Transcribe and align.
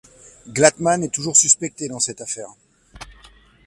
Glatman 0.47 1.03
est 1.03 1.13
toujours 1.13 1.37
suspecté 1.37 1.87
dans 1.87 1.99
cette 1.99 2.21
affaire. 2.21 2.49